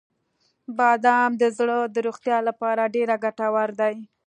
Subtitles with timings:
[0.77, 3.95] •بادام د زړه د روغتیا لپاره ډیره ګټور دی.